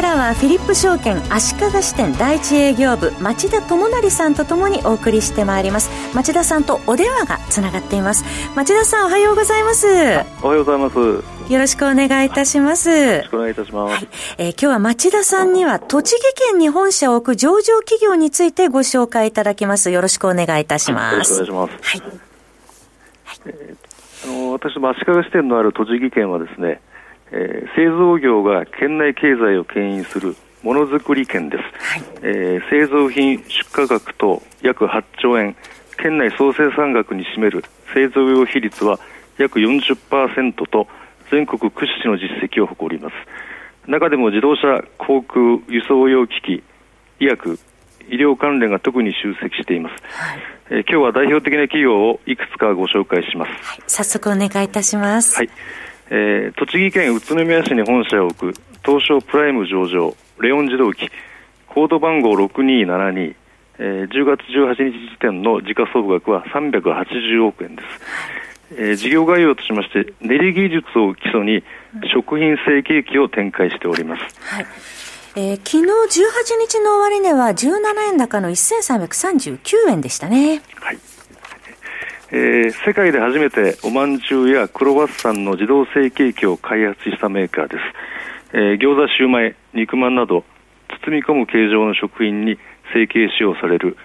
[0.00, 8.24] からはフィリップ証券足利支店第一営業部町田智成さんとともにお送りしてまいります町田さんとお電話がつながっています
[8.56, 9.86] 町田さんおはようございます
[10.42, 10.96] おはようございます
[11.52, 12.90] よろしくお願いいたします。
[12.90, 13.92] よろしくお願いいたします。
[13.92, 14.08] はい、
[14.38, 19.90] えー、今日は町田さんには栃木県に本社を置く上場企業についてご紹介いただきます。
[19.90, 21.32] よろしくお願いいたします。
[21.34, 21.98] よろしくお願いします。
[21.98, 22.02] はい。
[23.46, 26.80] えー、あの私も足利支店のある栃木県はですね、
[27.32, 35.56] えー、製造業が県内経済を牽引するものづくり県です、はい、えー、製造品出荷額と約8兆円
[35.96, 38.98] 県内総生産額に占める製造業比率は
[39.38, 40.86] 約40%と
[41.30, 43.14] 全国屈指の実績を誇ります。
[43.86, 46.62] 中でも自動車航空輸送用機器
[47.20, 47.58] 医薬
[48.08, 50.38] 医療関連が特に集積しています、はい、
[50.70, 55.36] えー、今日は代表的な企業をいくつかご紹介します、はい、早速お願いいたします。
[55.36, 55.50] はい
[56.12, 61.08] えー、栃木県宇都宮市に本社を置く東証プライム上場レオン自動機
[61.68, 63.36] コード番号6272、
[63.78, 67.82] えー、10月18日時点の時価総額は380億円で
[68.70, 71.62] す、えー、事業概要としまして練り技術を基礎に
[72.12, 74.66] 食品成形機を展開しております、はい。
[75.36, 80.60] えー、昨日18日の終値は17円高の1339円でしたね。
[80.74, 81.09] はい
[82.32, 87.78] えー、世界で初めておまんじゅうやクロワッサンの自動成形機を開発したメーカーで
[88.52, 90.44] す、えー、餃子シューマイ肉まんなど
[91.04, 92.56] 包み込む形状の食品に
[92.94, 93.96] 成形使用される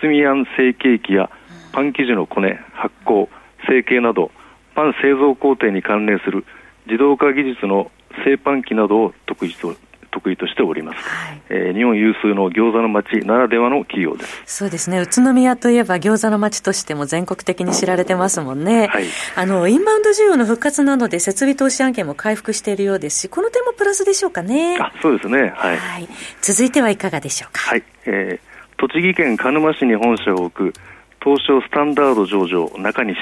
[0.00, 1.30] 包みあん成形機や
[1.72, 3.28] パン生地のこね発酵
[3.66, 4.30] 成形など
[4.76, 6.44] パン製造工程に関連する
[6.86, 7.90] 自動化技術の
[8.24, 9.74] 製パン機などを得意と
[10.14, 14.42] 得意としております、はい、えー、日本有数の餃子の街ならではの企業です。
[14.46, 15.00] そうですね。
[15.00, 24.78] 宇都宮といえば餃子の街としても全国的に知られてますもんね、はい、あのインバウンド需要の復活などで設備投資案件も回復しているようですしこの点もプラスでしょうかね。
[24.78, 26.08] あそうですね、はい、はい、
[26.40, 27.60] 続いてはいかがでしょうか。
[27.60, 30.78] はい、えー、栃木県鹿沼市に本社を置く
[31.22, 33.16] 東証スタンダード上場中西、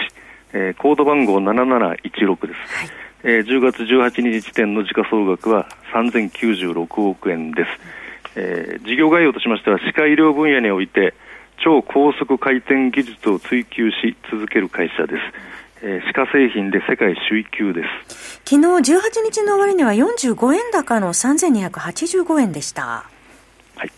[0.52, 7.70] えー、コード番号7716です、はいえー、10月18日時点の時価総額は3096億円です、
[8.36, 11.14] えー、事業概要としましては歯科医療分野において
[11.62, 15.20] 超高速回転技術を追求し続ける会社です、
[15.82, 18.40] えー、歯科製品で世界首位級です。
[18.44, 23.04] 昨日18日の終値は45円高の3285円でした。
[23.76, 23.90] はい、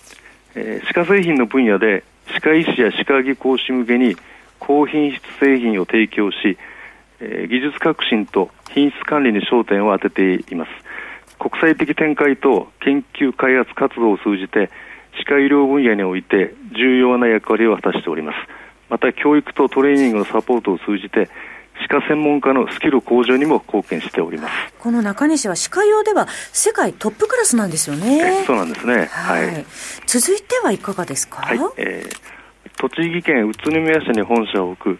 [0.54, 4.16] えー、歯科製品の分野で歯科医師や歯科技工士向けに
[4.60, 6.58] 高品質製品を提供し
[7.20, 10.70] え技術革新と品質管理に焦点を当てています。
[11.38, 14.70] 国際的展開と研究開発活動を通じて
[15.18, 18.36] 歯科医療分野において重要な役割を果たしております。
[18.88, 21.28] また教育とトレーニングのサポートを通じて
[21.88, 24.54] 歯科専門家のスキル向上にも貢献しております。
[24.78, 28.44] この中西は歯科用では世界トップクラスなんですよね。
[28.46, 29.66] そうなんですね、はい、はい、
[30.06, 31.58] 続いてはいかがですか、はい。
[31.76, 34.98] えー、栃木県宇都宮市に本社を置く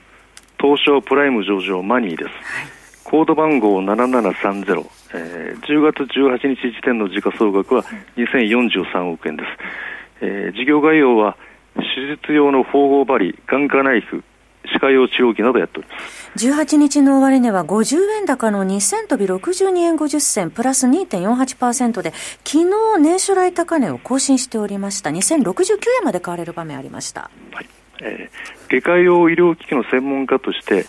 [0.65, 2.67] 東証プライム上場マニーです、はい、
[3.05, 7.85] コード番号7730、えー、10月18日時点の時価総額は
[8.17, 11.37] 2043億円です、えー、事業概要は
[11.75, 14.25] 手術用の縫合針眼科ナイフ
[14.73, 16.47] 歯科用治療器などやっております。
[16.47, 22.15] 18日の終値は50円高の2000飛び62円50銭プラス2.48%で
[22.45, 25.11] 昨日年初来高値を更新しておりました。
[25.11, 27.69] 2069円まで買われる場面ありました、はい
[28.01, 30.87] えー、外科用医療機器の専門家として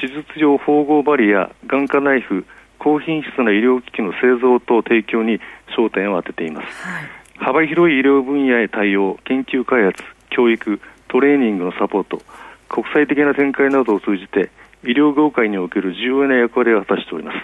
[0.00, 2.46] 手術用縫合針や眼科ナイフ
[2.78, 5.40] 高品質な医療機器の製造と提供に
[5.76, 7.04] 焦点を当てています、はい、
[7.36, 12.20] 幅広い医療分野へ対応研究開発教育トレーニングのサポート
[12.68, 14.50] 国際的な展開などを通じて
[14.84, 17.36] 医療業界における重要な役割を果たしております、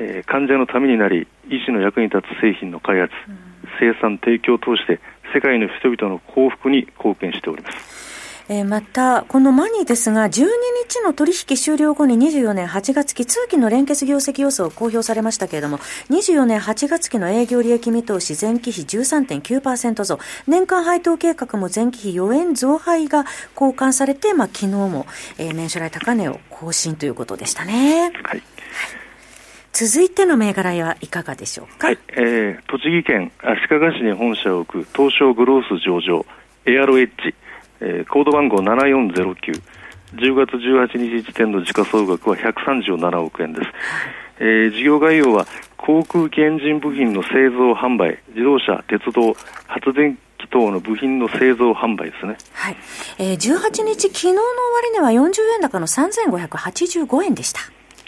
[0.00, 3.38] えー、患者のためになり医師の役に立つ製品の開発、うん、
[3.78, 5.00] 生産提供を通して
[5.32, 8.19] 世界の人々の幸福に貢献しております
[8.52, 10.48] えー、また、このマニーですが、12日
[11.04, 15.78] の取引終了後に24年8月期通期の連結業績予想を公表されましたけれども、
[16.10, 20.18] 24年8月期の営業利益見通し前期比13.9%増、
[20.48, 23.24] 年間配当計画も前期比4円増配が
[23.54, 25.06] 交換されて、まあ、昨日も、
[25.38, 28.10] えー、年初来高値を更新ということでしたね。
[28.24, 28.42] はい。
[29.72, 31.86] 続いての銘柄はいかがでしょうか？
[31.86, 36.26] はい、えー、栃木県足利市に本社を置く東証グロース上場
[36.66, 37.32] エアロエッジ。
[37.80, 39.62] えー、コード番号7409、
[40.14, 43.70] 10月18日時点の時価総額は137億円です。
[44.40, 45.46] えー、事業概要は
[45.76, 49.34] 航空機エンジン部品の製造販売、自動車、鉄道、
[49.66, 52.36] 発電機等の部品の製造販売ですね。
[52.52, 52.76] はい。
[53.18, 57.60] えー、18日、昨日の終値は40円高の3585円でした。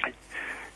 [0.02, 0.14] はい。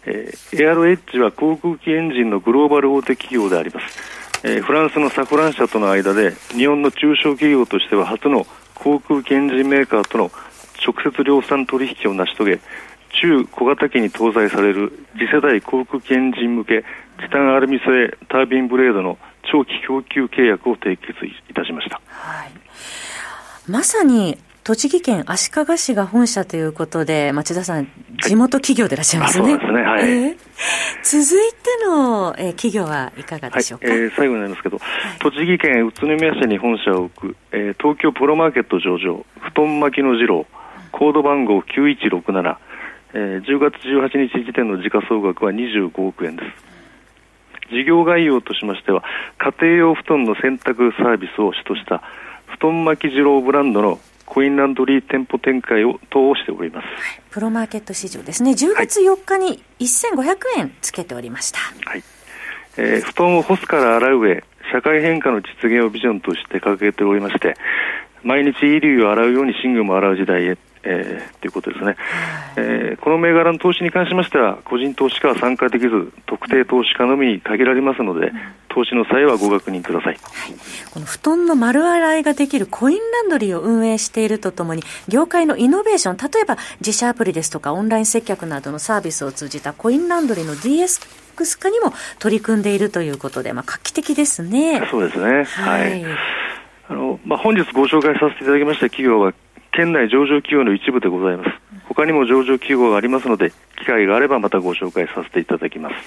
[0.07, 4.17] えー、エアロエッジは航空機エンジンのグローバル大手企業であります。
[4.43, 8.47] えー、フランスのサフラン社との間で日本の中小企業としては初の
[8.87, 10.31] 航空機エンジンメーカーとの
[10.87, 12.61] 直接量産取引を成し遂げ
[13.21, 16.85] 中小型機に搭載される次世代航空機エンジン向け
[17.21, 19.19] チタンアルミ製タービンブレードの
[19.51, 22.53] 長期供給契約を締結いたしました、はい、
[23.69, 27.87] まさに栃木県足利市が本社ということで、町田さん、
[28.21, 29.51] 地元企業でいらっしゃいますね。
[29.51, 30.11] そうですね、はい。
[30.11, 30.37] えー、
[31.05, 40.47] 続いての、えー、企業はいかがでしょうか、はい、えー、最後になりますけど、はい、栃木県宇都宮市に本社を置く、えー、東京プロマーケット上場、布団巻きの次郎、
[40.91, 42.57] コード番号9167、
[43.15, 47.71] えー、10月18日時点の時価総額は25億円です。
[47.71, 49.05] 事業概要としましては、
[49.39, 52.03] 家庭用布団の洗濯サービスを主とした
[52.59, 58.51] 布団巻き次郎ブランドのコインランドリー店舗展開を等をしております、はい、プロマーケット市場ですね。
[58.51, 62.03] 10月4日に1500円つけておりました、はい。
[62.77, 67.57] えー、布団を干すから洗う上社会変化の実現をビジョンとして掲げておりまして
[68.23, 70.59] 毎日衣類を洗うように寝具も洗う時代へ
[70.89, 71.97] えー、ということですね、
[72.57, 78.33] えー、この銘柄の投資に関しましては、個人投資家は参加できず、特定投資家のみに限られますので、
[78.69, 80.55] 投資の際はご確認ください、はい、
[80.93, 94.87] この布団の丸洗いができるコインランドリーを運営しているとともに、業界のイノベーション、例えば自社アプリですとか、オンライン接客などのサービスを通じたコインランドリーの DX 化にも取り組んでいるということで、まあ、画期的ですね。
[94.91, 95.45] そうですね。
[95.45, 96.03] はい。
[96.05, 96.17] はい、
[96.89, 99.33] あの、まあ、本日ご紹介させていただきました企業は、
[99.77, 101.51] 県内上場企業の一部でございます。
[101.87, 105.95] 他にも上場企業がありますので、機会があればまたご紹介させていただきます。
[105.95, 106.01] は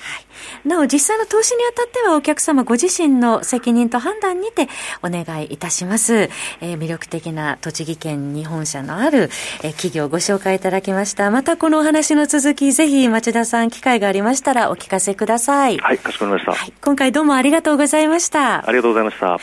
[0.65, 4.67] い、なお、実際の投資にあたってはお客様ご自身の責任と判断にて
[5.03, 6.29] お願いいたします。
[6.61, 9.29] えー、魅力的な栃木県に本社のある、
[9.63, 11.29] えー、企業をご紹介いただきました。
[11.29, 15.77] またこのお話の続き、ぜひ町田さん機会がありましたらお聞かせください。
[15.77, 16.63] はい、かしこまりました。
[16.63, 18.67] はい、今回どうもありがとうございました。
[18.67, 19.37] ありがとうございました。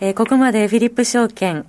[0.00, 1.66] えー、ここまでフィリップ証券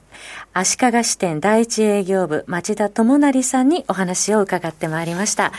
[0.53, 5.51] 足利支店第一営業部町田智成さんにお話を伺ってまいりました。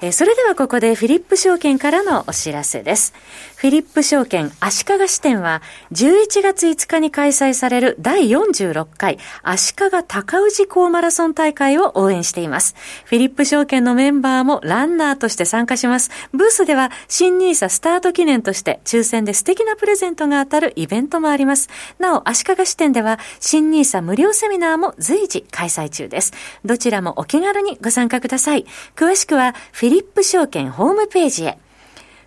[0.00, 3.14] えそれではここでフィリップ証券からのお知らせです。
[3.58, 12.76] フィリップ証券足利支店は11月5日に開催される第46回足利高氏港マラソン大会を応援しています。
[13.06, 16.12] フィリップ証券のメンバーもランナーとして参加します。
[16.30, 21.68] ブースでは新ニーサスタート記念として抽選で素敵なプレゼントが当たるイベントもあります。
[21.98, 26.32] なお、足利支店では新ニーサ無料セミナーも随時開催中です。
[26.64, 28.66] どちらもお気軽にご参加ください。
[28.94, 31.58] 詳しくはフィリップ証券ホームページへ。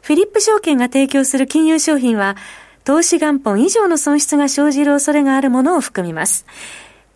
[0.01, 2.35] フィリップ証券が提供する金融商品は、
[2.83, 6.45] 投資元本以上の損失が生じる恐れがあるものを含みます。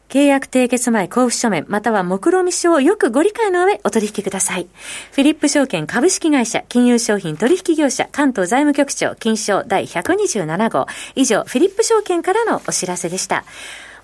[0.07, 4.67] 契約締結前交付書面、または目論見書をよくご理解の上お取引ください。
[5.11, 10.85] フィリップ証券株式会社金融商品取引業者関東財務局長金賞第127号。
[11.15, 13.43] 以上、フィリップ証券からのお知らせでした。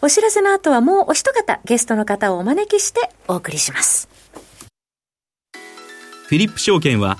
[0.02, 4.10] お知らせの後はもうお一方ゲストの方をお招きしてお送りします。
[6.28, 7.20] フィリップ証券は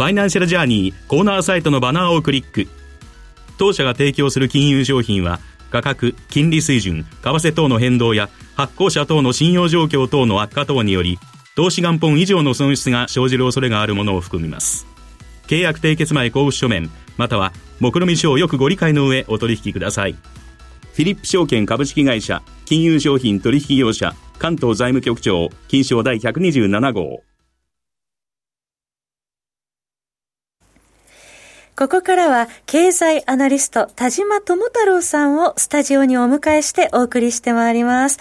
[0.00, 2.68] ファイナンシャルジャーニーコーナーサイトのバナーをクリック。
[3.58, 5.40] 当社が提供する金融商品は、
[5.70, 11.18] 価格、金利水準、為替等の変動や発行者等の信用状況等の悪化等により、
[11.54, 14.86] 投資元本以上の損失が生じる恐れがあるものを含みます。
[15.48, 20.14] 契約締結前交付書面、または、目論見書をよくご理解の上お取引ください。
[20.14, 27.22] フィリップ証券株式会社、金融商品取引業者、関東財務局長、金賞第127号。
[31.80, 38.18] ここからは経済アナリスト田島智太郎さんをスタジオにお迎えしてお送りしてまいります。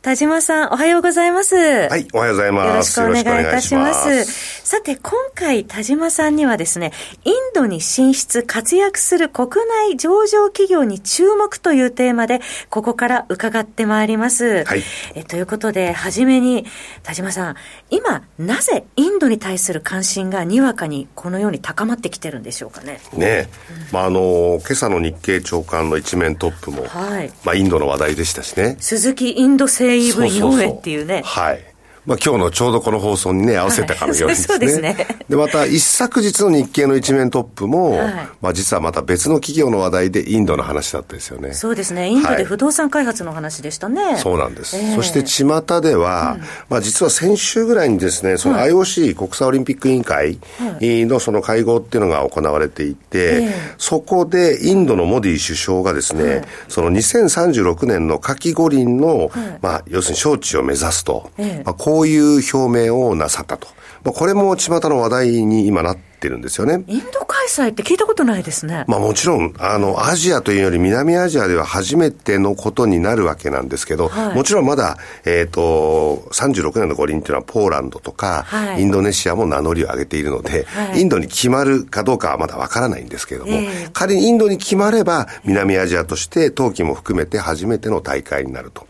[0.00, 1.54] 田島さん、おはようございます。
[1.54, 2.98] はい、おはようございます。
[3.00, 4.24] よろしくお願いいたします。
[4.66, 6.92] さて、今回田島さんにはですね、
[7.24, 12.40] インドに進出、活躍する国内上場企業に注目というテーマで、
[12.70, 14.64] ここから伺ってまいります。
[14.64, 14.82] はい。
[15.14, 16.64] えということで、はじめに、
[17.02, 17.56] 田島さん、
[17.90, 23.01] 今、なぜインドに対する関心がにわかにこのように高まってきてるんでしょうかね？
[23.12, 23.48] ね
[23.92, 28.76] まあ、あの、今朝の日経長官の一面トップも、はい、まあ、インドの話題でしたしね。
[28.80, 31.22] 鈴木インド製 EV4 円っていうね。
[31.24, 31.71] はい。
[32.04, 34.46] まあ、今日のちょうどこの放送にね、合わせたかのようにですね。
[34.48, 35.06] そうですね。
[35.28, 41.54] で、また、一昨日の日経の一面トップも、はい、まあ、実はまた別の企業の話題でインドの話だったですよね。
[41.54, 42.08] そうですね。
[42.08, 44.02] インドで不動産開発の話でしたね。
[44.02, 44.76] はい、そうなんです。
[44.76, 50.38] えー、そして、巷では、うん、まあ、実は先週ぐらいにですね、その IOC、国際オリンピック委員会
[50.80, 59.30] のその会合っていうのが行われていて、そこでインドのモディ首相がですね、その2036年の夏季五輪の、
[59.60, 61.30] まあ、要するに招致を目指すと、
[61.64, 63.68] まあ、こういう表明をなさったと。
[64.02, 66.82] まあ、これも巷の話題に今なってるんですよね。
[66.86, 68.84] インド開催って聞いたことないですね。
[68.86, 88.86] まあもちろん、あの、アジアというより南アジアでは初めてのことになるわけなんですけど、はい、もちろんまだ、えっ、ー、と、36年の五輪っていうのはポーランドとか、はい、インドネシアも名乗りを上げているので、はい、インドに決まるかどうかはまだわからないんですけれども、えー、仮にインドに決まれば、南アジアとして冬季も含めて初めての大会になると。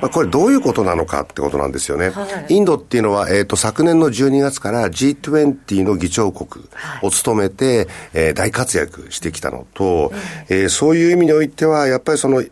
[0.00, 2.10] まあ、これどういうことなのかってことなんですよね。
[2.10, 6.64] はい、インドっていうのは、えっ、ー、と、昨年の12月から G20 の議長国
[7.02, 10.12] を務めて、えー、大活躍してきたのと、
[10.48, 12.42] えー、そういう意味においては、やっぱりその、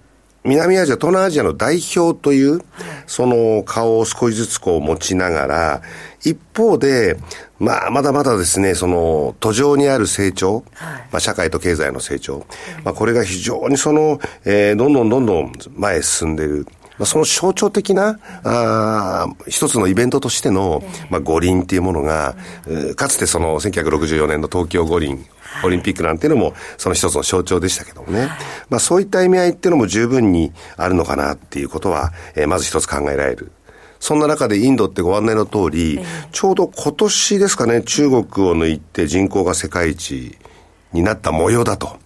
[0.45, 2.61] 南アジア、東南アジアの代表という、
[3.07, 5.83] その顔を少しずつこう持ちながら、
[6.23, 7.17] 一方で、
[7.59, 10.65] まあ、まだまだですね、その、途上にある成長、はい、
[11.13, 12.47] まあ、社会と経済の成長、
[12.85, 16.67] まあ、これが非常にその、えー、どんどんどんどん前へ進んでいる。
[16.99, 22.37] まあ、その象徴的な、あ一つのイベントとしての、まあ、五輪っていうものが、
[22.97, 25.25] かつてその1964年の東京五輪、
[25.65, 28.29] オリンピックなんていうのも、その一つの象徴でしたけどもね。
[28.71, 33.53] まあ、そういった意味合いっていうのも十分にあるのかなっていうことは、えー、まず一つ考えられる。
[34.01, 35.99] そんな中でインドってご案内の通り、
[36.31, 38.25] ちょうど今年ですかね、中国を
[38.55, 40.37] 抜いて人口が世界一
[40.93, 42.04] になった模様だと。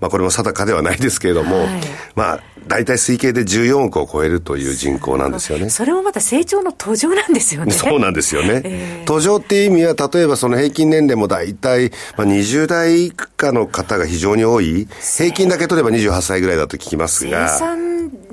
[0.00, 1.68] まあこれも定かではないですけれども、はい、
[2.14, 5.70] まあ大体推計で14億を超えるという人口なんですよね。
[5.70, 7.72] それもまた成長の途上なんですよね。
[7.72, 8.62] そうなんですよね。
[8.64, 14.86] えー、途上っていう意味は、例えばその平均年齢も大体、まあ、20代以下の方が非常に多い。
[15.18, 17.58] 平均だけ取れば28歳ぐらいだと聞きますが。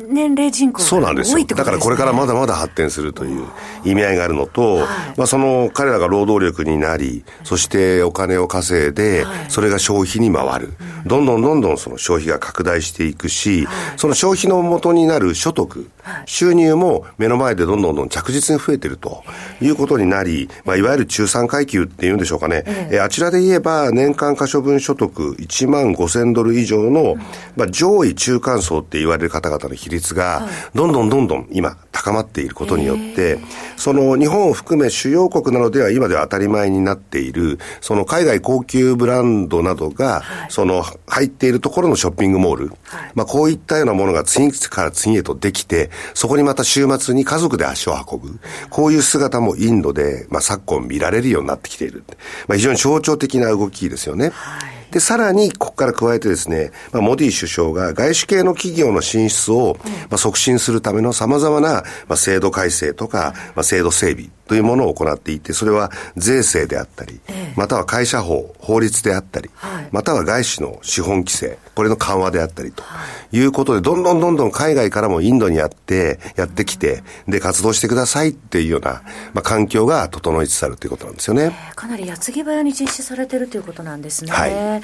[0.09, 1.45] 年齢人口そうなんですよ。
[1.45, 3.45] だからこれからまだまだ発展するという
[3.83, 10.74] 意味合いがあるのと、はい、まあその彼らが労働力になり、そしてお金を稼いで、それが消費に回る。
[11.06, 15.89] どんどんどんどんその消費が拡大していくし、その消費の元になる所得、
[16.25, 19.23] 収入も目の前でどんどんどん着実に増えていると
[19.61, 22.63] いうことになり、まあいわゆる中産階級っていうんでしょうかね。
[22.91, 27.15] えあちらで言えば年間可処分所得1万5000ドル以上の、
[27.55, 33.39] まあ上位中間層って言われる方々の比率率が、どんどんどんどん今、高まっていることによって、
[33.75, 42.73] その日本を含め主要国などでは今では当たり前になっている、その海外高級ブランドなどが、その入っているところのショッピングモール、
[43.15, 48.39] まあこういったようなものが次から次へとできて、そこにまた週末に家族で足を運ぶ。
[48.70, 52.04] こういう姿もインドで、まあ昨今見られるようになってきている。
[52.48, 54.30] まあ非常に象徴的な動きですよね。
[54.30, 59.77] はいで、さらに、ここから加えてですね、まあ、モディ首相が外資系の企業の進出を、
[60.10, 67.20] まあ、促進するための様々な、まあ、制度改正とか、まあ、制度整備というものを行っていて、それは税制であったり、
[67.56, 69.50] または会社法、法律であったり、
[69.92, 72.84] または外資の資本規制、これの緩和であったりと
[73.32, 73.39] い。
[73.42, 81.54] うことで、どんどんどんどん海外からもインドにやって、やってきて、で、活動してくださいっていうような、まあ、環境が整いつつあるということなんですよね。
[81.75, 84.32] かなり矢継ぎ早に実施されてるということなんですね。
[84.32, 84.82] はい、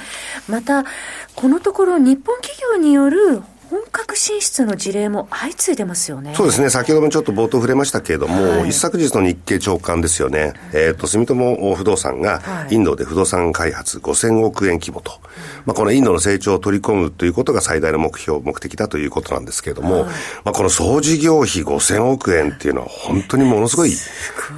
[0.47, 0.85] また、
[1.35, 3.41] このところ日本企業による
[3.73, 6.35] 本格進出の事例も相次いでますよね。
[6.35, 6.69] そうですね。
[6.69, 10.53] 先ほどもちょっと冒頭触れましたけれども、はい、一昨日の日経長官ですよね。
[10.73, 15.19] えっ、ー、と、住友不動産が、インドで不動産開発5000億円規模と、はい、
[15.65, 20.11] まあ、このインドの成長を取り込むということが最大の目標、目的だということなんですけれども、はい、ま
[20.45, 23.93] あ、この総事業費5000億円っていうのは本当にものすごい、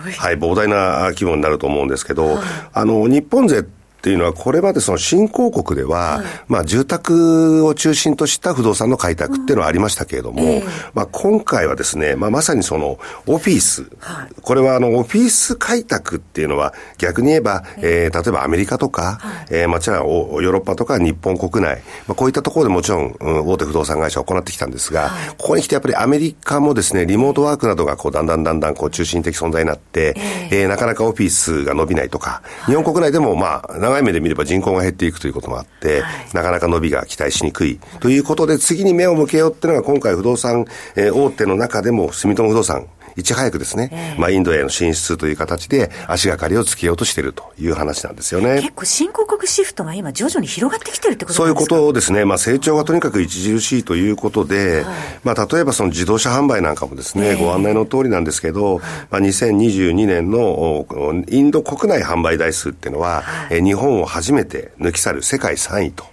[0.03, 0.11] ごい。
[0.11, 2.39] はい、膨大な規模になると思うんですけど、
[2.73, 10.59] あの、日本勢っていうのは、これまでその新興国では、はい、まあ住宅を中心とした不動産の開拓っていうのはありましたけれども、うんえ。
[10.59, 48.61] ー、まあ今回はですね、まあまさにそのオフィス、はい、これはあのオフィス開拓っていうのは逆に言えば、えー、例えばアメリカとか、はい、えー、まあじゃあヨーロッパとか日本国内、まあこういったところでもちろん、うん、大手不動産会社を行ってきたんですが、はい、ここに来てやっぱりアメリカもですね、リモートワークなどがこうだんだんだんだんこう中心的存在になって、えー、えー、なかなかオフィスが伸びないとか、日本国内でもまあ長い目で見れば人口が減っていくということもあって、はい、なかなか伸びが期待しにくいということで、次に目を向けようっていうのが今回不動産、えー、大手の中でも住友不動産、いち早くですね、えー、まあ、インドへの進出という形で足がかりをつけようとしているという話なんですよね。
[48.61, 52.25] 結構新興国シフトが今徐々に広がってきてるってことそういうことですね。
[52.25, 54.85] まあ、成長がとにかく著しいということで、はい、
[55.23, 58.79] まあ、例えばその自動車販売なんかもですね、えー、ご案内の通りなんですけど、
[59.09, 60.85] まあ、2022年の
[61.29, 66.05] インド国内販売台数っていうのは、はい、日本を初めて抜き去る世界3位と。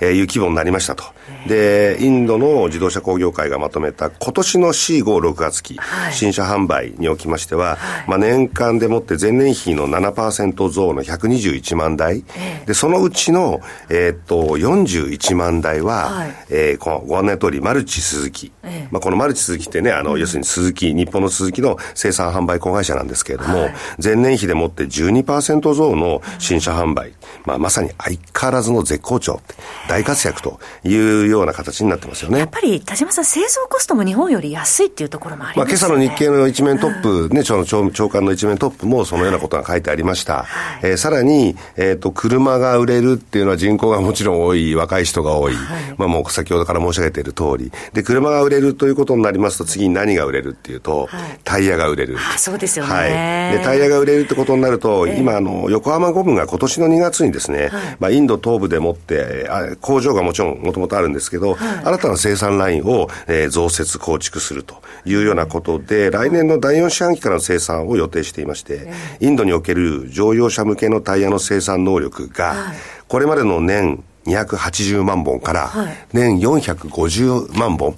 [0.00, 1.04] えー、いう規模になりましたと。
[1.46, 18.52] で、インドの自動車工業会がまとめた今年の C56 月期、はい、新車販売におきましては、はい、まあ年間でもって前年比の7%増の121万台、えー、で、そのうちの、えー、っと、41万台は、はい、えー、このご案内の通り、マルチ鈴木。
[18.62, 23.70] えー、まあこのマルチ鈴木ってね、あの、うん、要するに鈴木、日本の鈴木の生産販売子会社なんですけれども、
[24.02, 27.12] 前年比でもって12%増の新車販売、
[27.44, 29.40] まあまさに相変わらずの絶好調。
[29.88, 32.38] 大活躍というような形になってますよね。
[32.38, 35.88] やっぱり田島さん、製造コストも日本より安いっていうところもありますね。
[35.88, 40.44] まあ、今朝の日経の一面トップ、うん、ね、長長官の一面トップもそのようなことが書いてありました。
[40.44, 45.54] はい、えー、さらに、えっ、ー、と、車が売れるっていうのは人口がもちろん多い、若い人が多い。
[45.54, 47.72] はい、まあもう先ほどから申し上げている通り。
[47.92, 52.16] で、車が売れるということになりますと、次に何が売れるっていうと、はい、タイヤが売れる。
[52.18, 52.92] あ、そうですよね。
[52.92, 53.06] は
[53.54, 53.58] い。
[53.58, 68.88] で、タイヤが売れるってことになると、えー、今、あの、横浜ゴムが今年の2月にですね、まあインド東部でもって、あ工場がもちろんもともとあるんですけど、はい、新たな生産ラインを、えー、増設構築するというようなことで、来年の第4四半期からの生産を予定していまして、
[69.20, 72.72] インドにおける乗用車向けのタイヤの生産能力が、
[73.08, 75.70] これまでの年280万本から
[76.12, 77.96] 年450万本、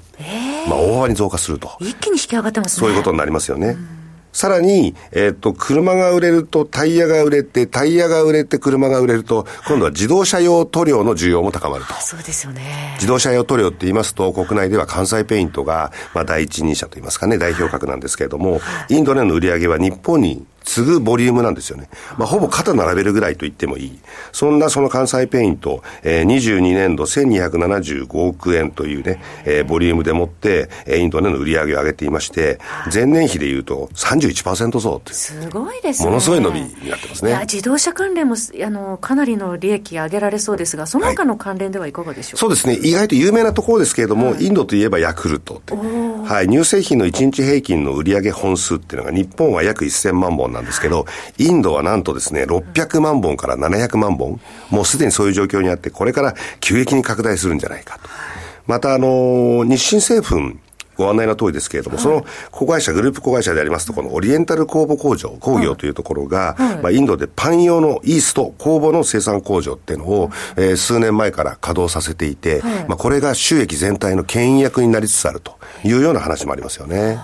[0.68, 1.70] まあ大幅に増加すると。
[1.80, 2.80] 一気に引き上がってますね。
[2.80, 3.68] そういうことになりますよね。
[3.68, 3.99] うん
[4.32, 11.94] さらに、えっ、ー、と、車が売れるとタイヤが売れて、タイヤが売れて車が売れると、今度は自動車用塗料の需要も高まると。
[11.94, 12.94] そうですよね。
[12.94, 21.88] 自動車用塗料って言いますと、国内では関西ペイントが、まあ、第一人者と言いますかね、代表格なんですけれども、インドでの売り上げは日本に次ぐボリュームなんですよね。
[22.18, 23.98] まあ、ほぼ肩並べるぐらいと言ってもいい。
[24.32, 32.58] そんなその関西ペイント、えー、22年度1275億円というね、えー、ボリュームでもって、えー、インドでの売り上げを上げていまして、
[32.92, 35.12] 前年比でいうと31%増って。
[35.12, 36.08] すごいですね。
[36.08, 37.38] ものすごい伸びになってますね。
[37.42, 42.38] 自動車関連も、あの、かなりの利益上げられそうですが、その他の関連ではいかがでしょう？
[42.38, 42.88] か、はい、そうですね。
[42.88, 45.74] 意外と有名なところですけれども、はい、インドといえばヤクルトって。
[45.74, 46.48] はい。
[46.48, 51.06] 乳製品の1日平均の売上本数っていうのが日本は約1000万本なんですけど、
[51.38, 58.08] インドはなんとですね、600万本から700万本、もうすでにそういう状況にあって、これから急激に拡大するんじゃないかと。
[58.66, 60.56] また、あの、日清製粉、
[61.00, 77.18] ご案内の通りですけれども、はい、その子会社、グループ子会社でありますと、このオリエンタル工房工場、工業というところが、はい、まあ、インドでパン用のイースト、工房の生産工場っていうのを、えー、数年前から稼働させていて、はい、まあ、これが収益全体の牽引役になりつつあるというような話もありますよね。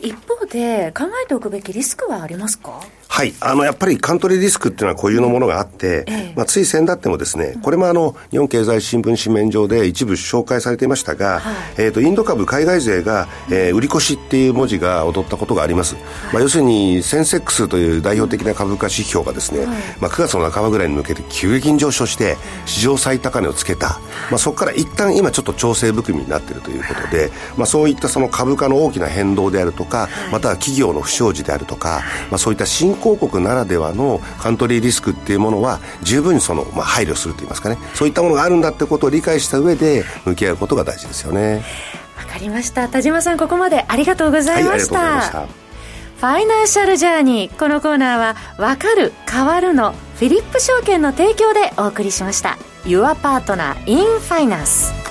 [0.00, 2.80] 一方で、考えておくべきリスクはありますか？
[3.08, 3.34] はい。
[3.40, 15.96] あの、やっぱりカントリーリスクっていうのは固有のものがあって、ええ、まあ、つい先だってもですね、これもあの、日本経済新聞紙面上で一部紹介されていましたが、はい、えっ、ー、と、インド株海外勢が、えー、売り越しっていう文字が踊ったことがあります。
[15.96, 24.00] はい、まあ、要するに、センセックスという代表的な株価指標がですね、はい、まあ、9月の半ばぐらいに向けて急激に上昇して、史上最高値をつけた。
[24.30, 37.78] まあ、そこから一旦今ちょっと調整含みになっているということで、まあ、そういったその株価の大きな変動であるとか、または企業の不祥事であるとか、まあ、そういった新興国ならでははのカントリーリスクっていうものは十分にその、まあ、配慮するといいますかね。
[37.94, 41.64] そういったものがあるんだってことを理解した上で向き合うことが大事ですよね。
[42.16, 42.88] わかりました。
[42.88, 45.48] 田島さんここまでありがとうございました、はい、
[46.18, 47.58] ファイナンシャルジャーニー。
[47.58, 52.58] このコーナーは「わかる変わるの」フィリップ証券の提供でお送りしました。
[52.84, 55.09] Your Partner in Finance